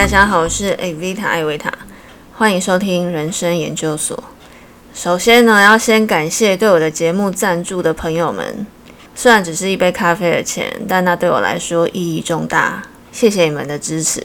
[0.00, 1.70] 大家好，我是 Avita 艾维塔，
[2.32, 4.18] 欢迎收听人生研究所。
[4.94, 8.66] 首先呢，要先感谢对我的节目赞助的朋友们，
[9.14, 12.82] 虽然只是一杯咖啡的钱，但那对我来说意义重大。
[13.12, 14.24] 谢谢你们的支持。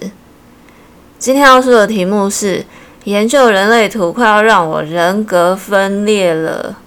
[1.19, 2.63] 今天要说的题目是：
[3.03, 6.77] 研究人类图快要让我人格分裂了。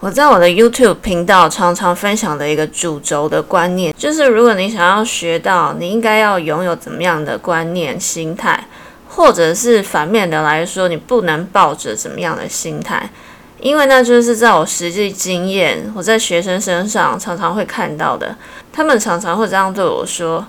[0.00, 8.64] 我在我的 YouTube 频道常常分享的一个主轴的观念，就是如果你想要学到，你应该要拥有怎么样的观念、心态，
[9.10, 13.10] 或者是反面的来说，你不能抱着怎么样的心态，
[13.60, 18.34] 因为那就是在我实际经验，我在学生身上常常会看到的，
[18.72, 20.46] 他们常常会这样对我说：“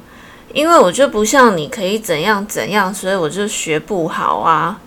[0.56, 4.80] 因为我就不像你可以怎样怎样，所以我就学不好啊。”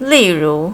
[0.00, 0.72] 例如。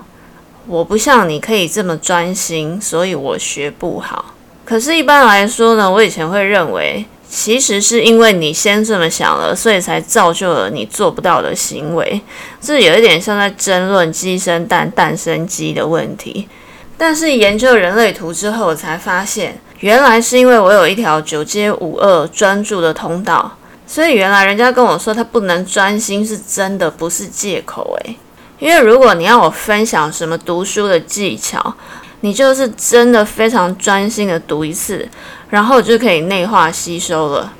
[0.69, 4.35] 我不像你可以这么专心，所以我学不好。
[4.65, 12.21] 可是，一般来说呢，我以前会认为，其实是因为你先这么想了，所以才造就了你做不到的行为。
[12.61, 16.49] 这有一点像在争论鸡生蛋，蛋生鸡的问题。
[16.99, 27.97] 但是研究人类图之后，我才发现，原来是因为我有一条九阶五二专注的通道，所以原来人家跟我说他不能专心，是真的，不是借口。
[28.03, 28.17] 诶。
[28.59, 31.75] 因为如果你要我分享什么读书的技巧，
[32.21, 35.09] 你就是真的非常专心的读一次，
[35.51, 37.53] 然后就可以内化吸收了。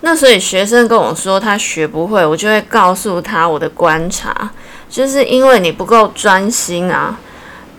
[0.00, 4.50] 那所以学生跟我说他学不会，我就会告诉他我的观察，
[4.88, 7.18] 就是因为你不够专心啊。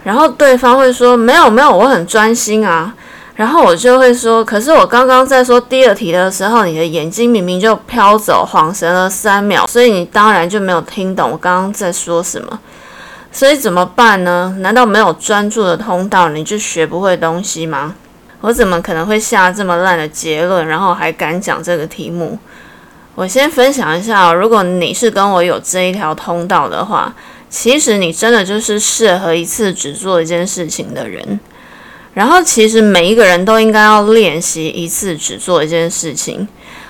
[0.04, 2.94] 然后对方会说没有没有，我很专心啊。
[3.40, 12.60] 然后我就会说，可是我刚刚在说第二题的时候，你的眼睛明明就飘走，晃神了三秒，所以你当然就没有听懂我刚刚在说什么。
[13.32, 14.58] 所以怎么办呢？
[14.60, 17.96] 难道没有专注的通道，你就学不会东西吗？
[18.42, 22.38] 我怎么可能会下这么烂的结论，然后还敢讲这个题目？
[23.16, 27.16] 我先分享一下，如果你是跟我有这一条通道的话，
[27.50, 31.40] 其实你真的就是适合一次只做一件事情的人。
[32.20, 36.46] 然后，其实每一个人都应该要练习一次只做一件事情。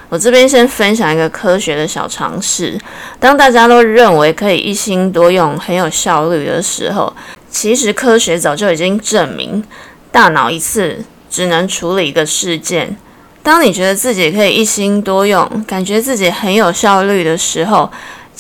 [0.10, 2.76] 我这边先分享一个科学的小常识：
[3.20, 7.16] 当大家都认为可以一心多用、很有效率的时候，
[7.48, 9.64] 其实科学早就已经证明，
[10.12, 12.98] 大脑一次只能处理一个事件。
[13.44, 17.92] 当你觉得自己可以一心多用，感觉自己很有效率的时候，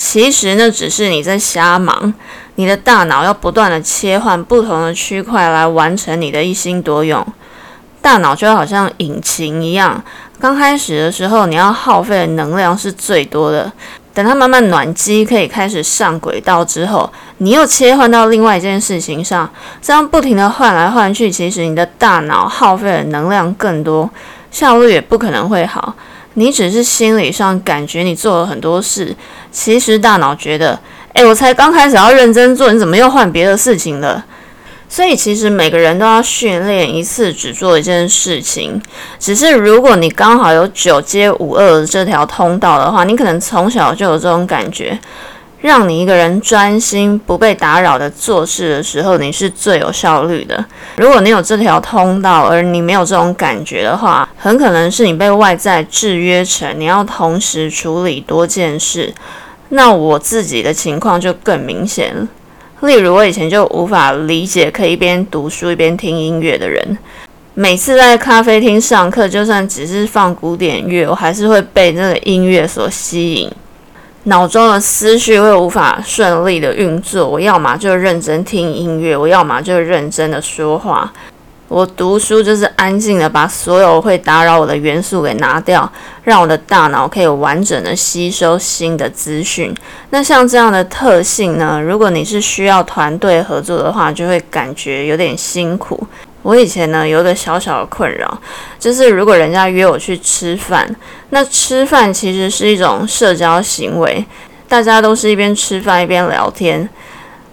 [0.01, 2.13] 其实那只是你在瞎忙。
[2.55, 7.25] 你的大脑要不断的切换不同的区块来完成你的一心多用。
[8.01, 10.01] 大脑就好像引擎一样，
[10.39, 13.69] 刚开始的时候你要耗费的能量是最多的。
[14.13, 19.49] 等它慢慢暖机，可以开始上轨道之后，你又切换到另外一件事情上，
[19.81, 24.09] 这样不停的换来换去，其实你的大脑耗费的能量更多，
[24.49, 25.93] 效率也不可能会好。
[26.39, 29.13] 你只是心理上感觉你做了很多事，
[29.51, 30.79] 其实大脑觉得。
[31.11, 34.23] 哎，我才刚开始要认真做，你怎么又换别的事情了？
[34.88, 38.81] 所以其实每个人都要训练一次只做一件事情。
[39.19, 44.97] 只是如果你刚好有九阶五二这条通道的话，你可能从小就有这种感觉，
[45.62, 50.64] 让你一个人专心不被打扰的做事的时候，你是最有效率的。
[50.97, 59.14] 如果你有这条通道，而你没有这种感觉的话，很可能是你被外在制约成你要同时处理多件事。
[59.70, 62.28] 那我自己的情况就更明显了。
[62.81, 66.97] 例如，我以前就无法理解可以一边读书一边听音乐的人。
[67.53, 73.52] 每次在咖啡厅上课，就算只是放古典乐，我还是会被那个音乐所吸引，
[74.29, 77.28] 脑中的思绪会无法顺利的运作。
[77.28, 81.12] 我要么就认真听音乐，我要么就认真的说话。
[81.67, 85.91] 我读书就是安静的把所有会打扰我的元素给拿掉，
[86.23, 89.75] 让我的大脑可以完整的吸收新的资讯。
[90.12, 91.81] 那像这样的特性呢？
[91.81, 96.07] 如果你是需要团队合作的话，就会感觉有点辛苦。
[96.41, 98.39] 我以前呢有一个小小的困扰，
[98.79, 100.96] 就是如果人家约我去吃饭，
[101.31, 104.25] 那吃饭其实是一种社交行为，
[104.67, 106.87] 大家都是一边吃饭一边聊天。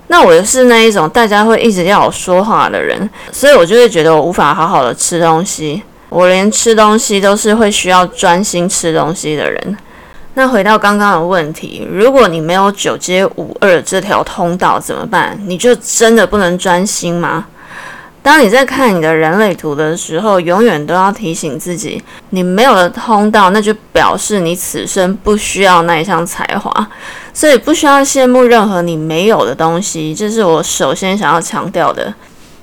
[0.09, 5.83] 那我是那一种大家会一直要我说话的人，所以我就会觉得我无法好好的吃东西。
[6.09, 9.77] 我连吃东西都是会需要专心吃东西的人。
[10.35, 15.37] 那回到刚刚的问题，如果你没有九阶五二这条通道怎么办？
[15.47, 17.47] 你就真的不能专心吗？
[18.27, 26.89] 当你在看你的人类图的时候，永远都要提醒自己，你没有了通道，那就表示你此生不需要那一项才华，
[27.33, 30.13] 所以不需要羡慕任何你没有的东西。
[30.13, 32.13] 这是我首先想要强调的。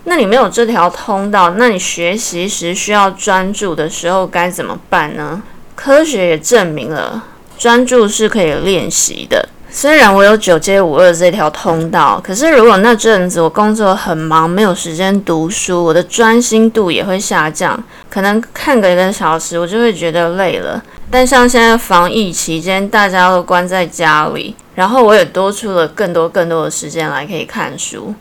[0.04, 5.42] 那你没有这条通道，那你学习时需要专注的时候该怎么办呢？
[5.76, 7.24] 科学也证明了，
[7.58, 9.48] 专注是可以练习的。
[9.76, 17.84] 虽然我有九街五二这条通道，可是如果那阵子我工作很忙，没有时间读书，我的专心度也会下降。
[18.08, 20.82] 可能看个一个小时，我就会觉得累了。
[21.10, 28.14] 但像现在防疫期间，大家都关在家里，然后我也多出了更多更多的时间来可以看书，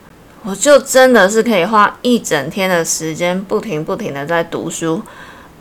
[0.45, 5.03] 我就真的是可以花一整天的时间，不停不停的在读书，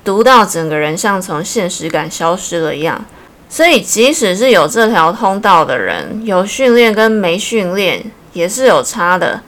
[0.06, 3.04] 读到整个人像从现实感消失了一样。
[3.54, 8.02] 所以，即使是有这条通道的人，有训练跟没训练
[8.32, 9.42] 也是有差的。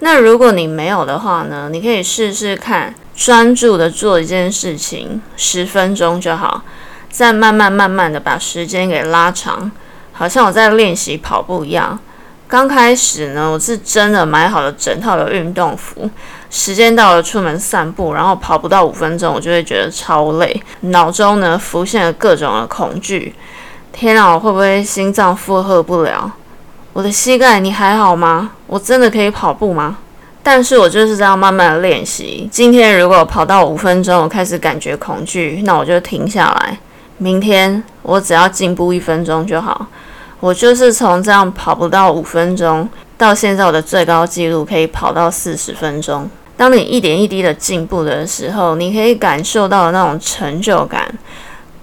[0.00, 1.70] 那如果你没有的话呢？
[1.72, 6.64] 你可以试试看，专注的做一件事情，十分钟就好，
[7.10, 9.72] 再慢慢慢慢的把时间给拉长，
[10.12, 11.98] 好像我在练习跑步一样。
[12.48, 16.08] 刚开始呢，我是真的买好了整套的运动服，
[16.48, 23.34] 时间到了出门散步，然后跑不到五分钟，我就会觉得超累，脑中呢浮现了各种的恐惧。
[23.92, 26.30] 天啊，我会不会心脏负荷不了？
[26.92, 28.52] 我的膝盖，你还好吗？
[28.68, 29.98] 我真的可以跑步吗？
[30.42, 32.48] 但是我就是这样慢慢的练习。
[32.52, 36.78] 今天如果跑到五分钟，我开始感觉恐惧，那我就停下来。
[37.18, 39.86] 明天我只要进步一分钟就好。
[40.40, 46.28] 我就是从这样跑不到五分钟，到现在我的最高纪录可以跑到四十分钟。
[46.56, 51.06] 当你一点一滴的进步的时候，你可以感受到那种成就感，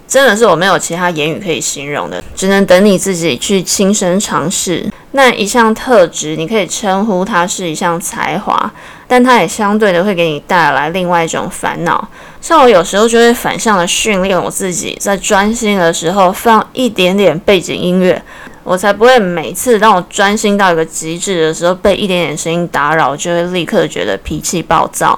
[0.08, 4.86] 真的是我没有其他言语可以形容的，只能等你自己去亲身尝试。
[5.12, 8.72] 那一项特质，你可以称呼它是一项才华，
[9.08, 12.08] 但它也相对的会给你带来另外一种烦恼。
[12.44, 18.22] 像我有时候就会反向的训练我自己，在专心的时候放一点点背景音乐，
[18.66, 25.18] 我才不会每次让我专心到一个极致的时候被一点点声音打扰，就会立刻觉得脾气暴躁。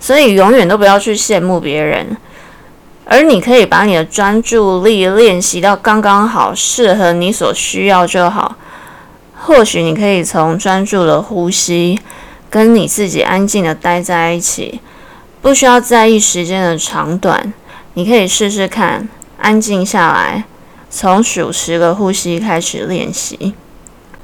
[0.00, 2.16] 所以永远都不要去羡慕别人，
[3.04, 8.56] 而你可以把你的专注力练习到刚刚好，适合你所需要就好。
[9.36, 11.96] 或许你可以从专注的呼吸，
[12.50, 14.80] 跟你自己安静的待在一起。
[15.40, 17.52] 不需要在意时间的长短，
[17.94, 20.44] 你可以试试看，安静下来，
[20.90, 23.54] 从数十个呼吸开始练习。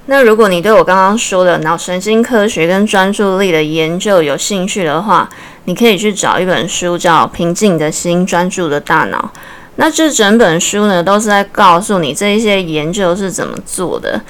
[0.06, 5.30] 那如果你对我刚刚说的脑神经科学跟专注力的研究有兴趣的话，
[5.66, 9.30] 你可以去找一本书，叫《平静的心，专注的大脑》。
[9.76, 14.20] 那这整本书呢，都是在告诉你这一些研究是怎么做的。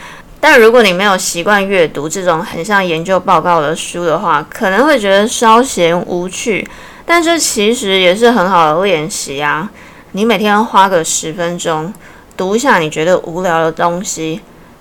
[0.44, 6.68] 但如果你没有习惯阅读这种很像研究报告的书的话，可能会觉得稍嫌无趣。
[7.06, 9.70] 但这其实也是很好的练习啊！
[10.10, 11.94] 你每天花个十分钟
[12.36, 14.40] 读一下你觉得无聊的东西，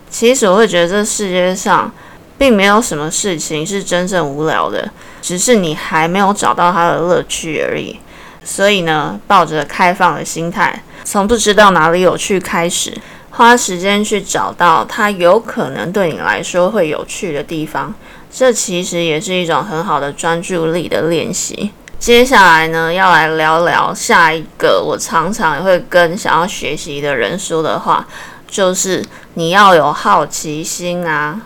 [0.10, 1.92] 其实我会觉得这世界上
[2.40, 4.90] 并没有什么事情是真正无聊的，
[5.22, 8.00] 只是你还没有找到它的乐趣而已。
[8.44, 12.92] 所以呢，抱着开放的心态，从不知道哪里有趣开始。
[13.32, 17.94] 花时间去找到它有可能对你来说会有趣的地方，
[18.32, 21.72] 这其实也是一种很好的专注力的练习。
[21.98, 28.08] 接下来呢，要来聊聊下一个我常常也会跟想要学习的人说的话，
[28.48, 29.04] 就是
[29.36, 31.40] 你要有好奇心啊。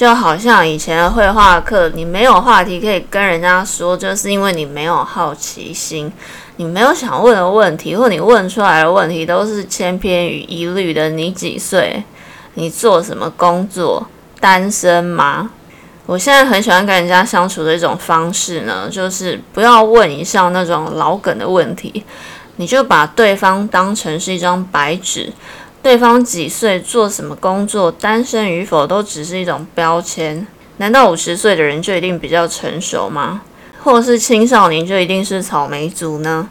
[0.00, 6.10] 就好像以前的绘画课，你没有话题可以跟人家说，就是因为你没有好奇心。
[6.56, 11.10] 你没有想问的问题，或你问出来的问题都是千篇一律的。
[11.10, 12.02] 你几岁？
[12.54, 14.06] 你做什么工作？
[14.40, 15.50] 单身吗？
[16.06, 22.02] 我现在很喜欢跟人家相处的一种方式呢，就是不要问一项那种老梗的问题，
[22.56, 25.30] 你就把对方当成是一张白纸。
[25.82, 26.78] 对方几岁？
[26.80, 27.90] 做什么工作？
[27.90, 30.46] 单身与否都只是一种标签。
[30.76, 33.42] 难道五十岁的人就一定比较成熟吗？
[33.82, 36.48] 或是青少年就一定是草莓族呢？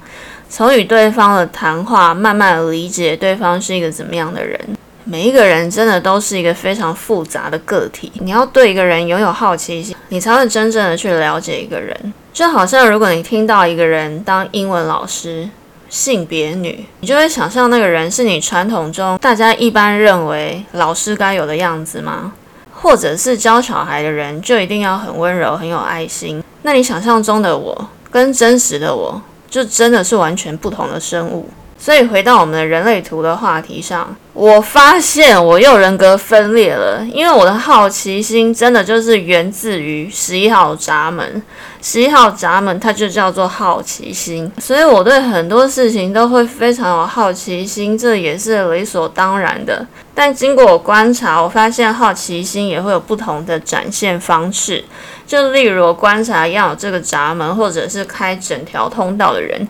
[0.49, 4.59] 从与对方的谈话，慢慢理解对方是一个怎么样的人。
[5.03, 8.11] 每一个人真的都是一个非常复杂的个体。
[8.15, 12.13] 你要对一个人拥有好奇心，你才会真正的去了解一个人。
[12.33, 15.47] 就好像如果你听到一个人当英文老师，
[15.89, 22.31] 性别女，你就会想象那个人是你传统中大家一般认为老师该有的样子吗？
[22.73, 26.41] 或者是教小孩的人就一定要很温柔、很有爱心？
[26.61, 31.49] 那你想象中的我跟真实的我，就真的是完全不同的生物。
[31.81, 41.41] 所以回到我们的人类图的话题上，我发现我又人格分裂了，因为我的好奇心真的就是源自于十一号闸门。
[41.81, 49.87] 十一号闸门它就叫做好奇心，所以我对很多事情都会非常有好奇心，这也是理所当然的。
[50.13, 54.83] 但经过我观察，我发现好奇心也会有不同的展现方式。
[55.25, 59.65] 就例如我观察要有这个闸门，或者是开整条通道的人。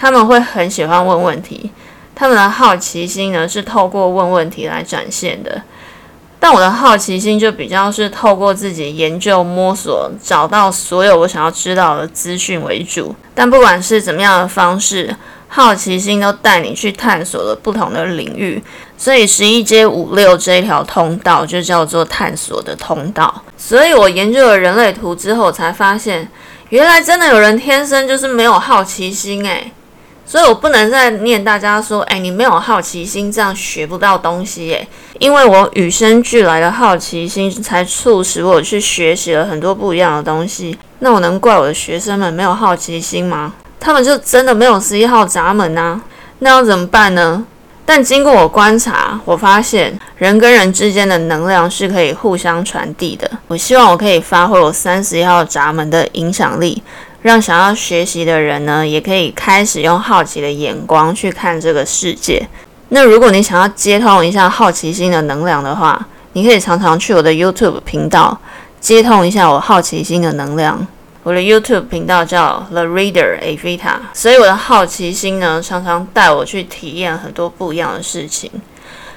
[0.00, 1.70] 他们会很喜欢问问题，
[2.14, 5.60] 他们的好奇心呢是透过问问题来展现的。
[6.38, 13.14] 但我的好奇心就比较是透过自己研究摸索，找到所有我想要知道的资讯为主。
[13.34, 15.14] 但不管是怎么样的方式，
[15.48, 18.62] 好奇心都带你去探索了不同的领域。
[18.96, 23.42] 所以十一街五六这一条通道就叫做探索的通道。
[23.58, 26.26] 所以我研究了人类图之后，才发现
[26.70, 29.70] 原来真的有人天生就是没有好奇心诶。
[30.30, 34.86] 所以我不能再念大家说，哎，你没有好奇心，这样学不到东西耶。
[35.18, 40.78] 因为我与生俱来的好奇心，才促使我去学习了很多不一样的东西。
[41.00, 43.54] 那我能怪我的学生们没有好奇心吗？
[43.80, 46.00] 他们就真的没有十一号闸门呐？
[46.38, 47.44] 那要怎么办呢？
[47.84, 53.28] 但经过我观察，我发现人跟人之间的能量是可以互相传递的。
[53.48, 56.80] 我希望我可以发挥我三十一号闸门的影响力。
[57.22, 62.48] 让想要学习的人呢，也可以开始用好奇的眼光去看这个世界。
[62.88, 68.38] 那如果你想要接通一下好奇心的能量的话，你可以常常去我的 YouTube 频道
[68.80, 70.86] 接通一下我好奇心的能量。
[71.22, 78.50] 我的 YouTube 频道叫 The Reader Avita，所以我的好奇心呢，常常带我去体验很多不一样的事情。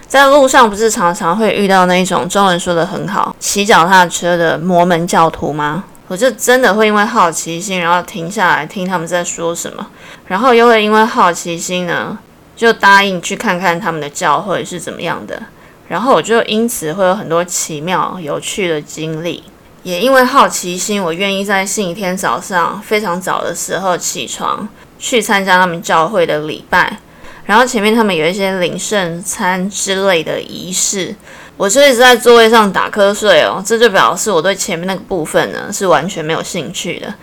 [0.05, 5.86] 在路上不是常常会遇到那种中文说的很好、骑脚踏车的摩门教徒吗？
[6.07, 9.88] 我就真的会因为好奇心，然后停下来听他们在说什么，
[10.27, 12.17] 然后又会因为好奇心呢，
[12.55, 15.41] 就答应去看看他们的教会是怎么样的，
[15.88, 19.43] 然后我就因此会有很多奇妙有趣的经历。
[19.83, 24.67] 也因为好奇心，我愿意在星期天早上非常早的时候起床，
[25.00, 27.00] 去参加他们教会的礼拜，
[27.45, 31.15] 然后前面他们有一些领圣餐之类的仪式。
[31.55, 37.13] 我就一直在座位上打瞌睡哦，这就表示我对前面那个部分呢是完全没有兴趣的。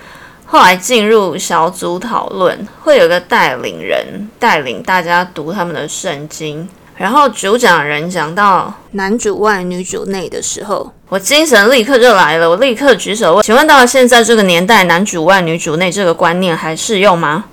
[0.47, 17.45] 后来进入小组讨论，会有个带领人带领大家读他们的圣经，然后主讲人讲到男主外女主内的时候，我精神立刻就来了，我立刻举手问：请问到了现在这个年代，男主外女主内这个观念还适用吗？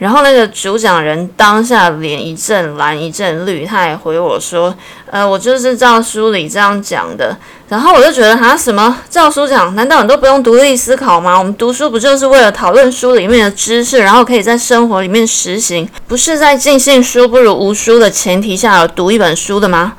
[0.00, 7.36] 然后那个主讲人当下脸一阵蓝一阵绿，他也回我说：“呃，我就是照书里这样讲的。”
[7.68, 9.74] 然后我就觉得他什么照书讲？
[9.74, 11.38] 难道你都不用独立思考吗？
[11.38, 15.86] 我们读书不就是为了讨论书里面的知识，然后可以在生活里面实行？
[16.08, 19.92] 不是在尽信书不如无书的前提下读一本书的吗？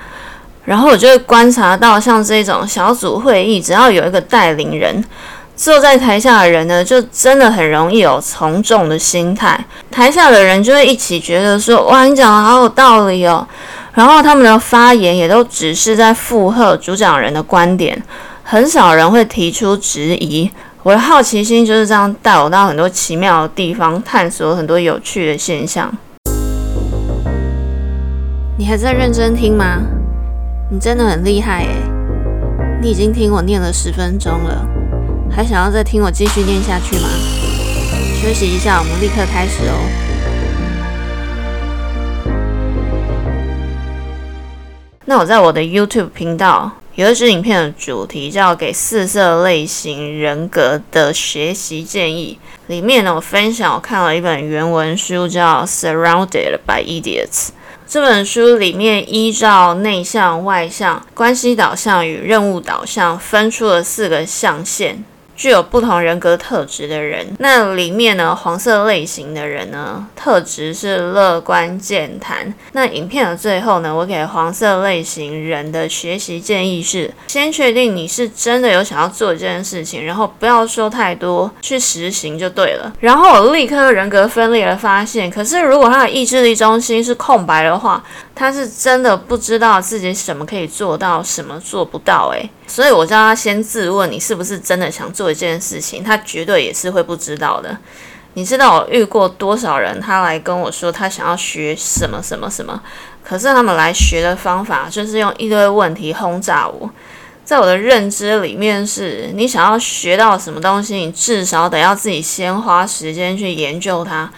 [0.65, 5.03] 然后我就会观察到，像这种小组会议，只要有一个带领人。
[5.61, 9.63] 坐在台下的人呢，就真的很容易有从众的心态。
[9.91, 13.47] 台下的人就会一起觉得说：“哇，你讲的好有道理哦。”
[13.93, 18.01] 然后他们的发言也都只是在附和主讲人的观点，
[18.41, 20.49] 很少人会提出质疑。
[20.81, 25.93] 我的好奇心就是这样带我到很多奇妙的地方，探索很多有趣的现象。
[28.57, 29.77] 你还在认真听吗？
[30.71, 31.75] 你真的很厉害诶，
[32.81, 34.65] 你已经听我念了十分钟了。
[35.33, 37.07] 还想要再听我继续念下去吗？
[38.21, 39.89] 休息一下，我们立刻开始哦。
[45.05, 57.47] 那我在我的 YouTube 频道有一支影片的主题叫“给四色类型人格的学习建议”，里面呢我分享我看了一本原文书叫《Surrounded by Idiots》。
[57.87, 65.03] 这本书里面依照内向、外向、关系导向与任务导向分出了四个象限。
[65.41, 72.53] 具有不同人格特质的人，那里面呢，黄色类型的人呢，特质是乐观健谈。
[72.73, 82.93] 那影片的最后呢，我给黄色类型人的学习建议是：先确定你是真的有想要做这件事情，然后不要说太多，去实行就对了。
[82.99, 88.03] 然后我立刻人格分裂了，发现，可是如果他的意志力中心是空白的话，
[88.41, 92.31] 他是真的不知道自己什么可以做到，什么做不到。
[92.33, 96.03] 诶，所以我叫他先自问，你是不是真的想做一件事情？
[96.03, 97.77] 他绝对也是会不知道的。
[98.33, 102.81] 你知道我遇过多少人，他来跟我说他想要学什么什么什么，
[103.23, 106.89] 可是他们来学的方法就是用一堆问题轰炸我。
[107.45, 114.31] 在我的认知里面，是你想要学到什么东西，你至少得要自己先花时间去研究它。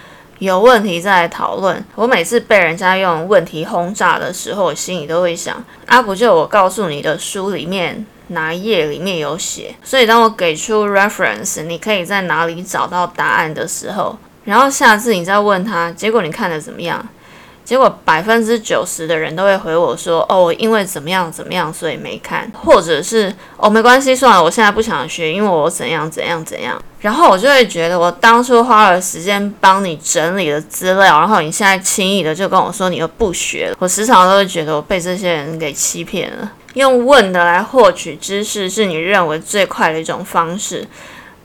[0.43, 1.81] 有问题再来讨论。
[1.95, 9.73] 我每次被人家用问题轰炸的时候，我心里都会想：啊，不就我告诉你的书里面哪一页里面有写？
[9.81, 17.07] 所以当我给出 reference，你可以在哪里找到答案的时候，然后下次你再问他，结果你看的怎么样？
[17.65, 33.75] 结果百分之九十的人都会回我说：“哦，因为怎么样怎么样，所以没看。”或者是“哦，没关系，算了，我现在不想学，因为我怎样怎样怎样。”然后我就会觉得，我当初花了时间帮你整理了资料，然后你现在轻易的就跟我说你又不学了。
[33.79, 36.51] 我时常都会觉得我被这些人给欺骗了。
[36.75, 40.87] 用问的来获取知识是你认为最快的一种方式，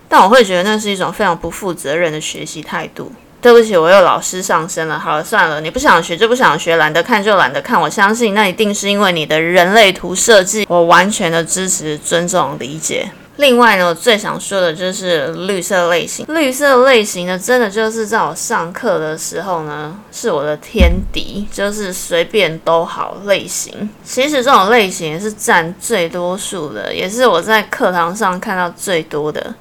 [0.08, 3.12] 但我会觉得那是一种非常不负责任的学习态度。
[3.40, 4.98] 对不起，我又老师上身了。
[4.98, 7.80] 好了，算了，你不想学就不想学，懒得看就懒得看。
[7.80, 13.08] 我相信那一定是因为你的人类图设计，我完全的支持、尊重、理解。
[13.36, 16.26] 另外呢，我最想说的就是绿色类型。
[16.28, 23.88] 绿色类型呢，真的就是在我上课的时候呢，是我的天敌，就是随便都好类型。
[24.02, 29.54] 其实这种类型也是占最多数的，也是我在课堂上看到最多的。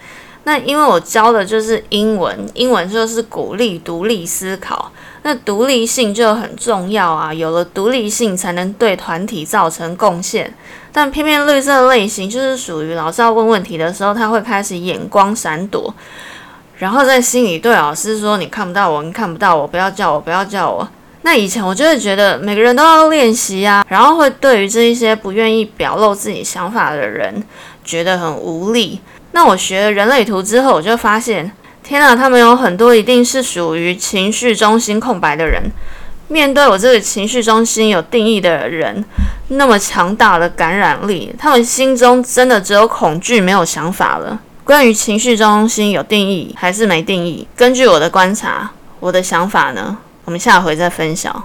[0.47, 4.89] 那因为我教的就是英文，英文就是鼓励独立思考，
[5.23, 7.33] 那独立性就很重要啊。
[7.33, 10.53] 有了独立性，才能对团体造成贡献。
[10.93, 15.93] 但偏偏绿色类型就是属于老师要问问题的时候，他会开始眼光闪躲，
[16.77, 20.87] 然后在心里对老师说：“你看不到我，你看不到我，不要叫我，不要叫我。”
[21.23, 27.43] 那以前我就会觉得每个人都要练习啊，然后会对于这一些不愿意表露自己想法的人
[27.83, 29.01] 觉得很无力。
[29.37, 31.51] 那我学了人类图之后，我就发现，
[31.83, 35.61] 天啊，他们有很多一定是属于情绪中心空白的人。
[36.27, 39.05] 面对我这个情绪中心有定义的人，
[39.49, 44.39] 那么强大的感染力，他们心中真的只有恐惧，没有想法了。
[44.63, 51.43] 关于情绪中心有定义还是没定义，根据我的观察，我的想法呢，我们下回再分享。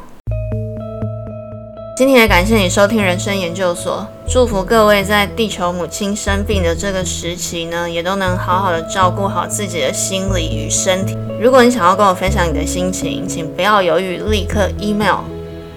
[1.94, 11.14] 今天也感谢你收听人生研究所，祝福各位在地球母亲生病的这个时期呢，也都能好好的照顾好自己的心理与身体。
[11.38, 15.18] 如果你想要跟我分享你的心情，请不要犹豫，立刻 email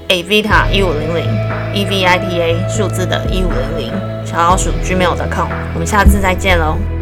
[0.08, 1.26] avita 一五零零
[1.74, 6.95] e v i t a 数字的一五零零小老鼠 gmail.com，我们下次再见喽。